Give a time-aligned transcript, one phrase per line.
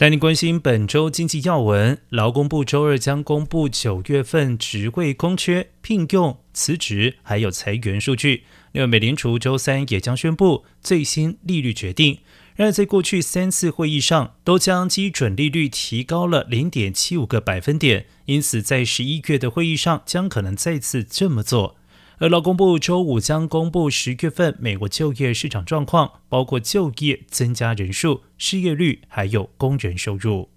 [0.00, 1.98] 带您关心本周经济要闻。
[2.08, 8.44] 劳工部周二将公布九月份职位空缺、聘用、辞职还有裁员数据。
[8.72, 12.20] 另外，美联储周三也将宣布最新利率决定。
[12.56, 21.76] 然而，在过去三次会议上，都将基准利率提高了零点七五个百分点，因此在十一月的会议上将可能再次这么做。
[22.20, 30.50] 而劳工部周五将公布十月份美国就业市场状况，包括就业增加人数、失业率，还有工人收入。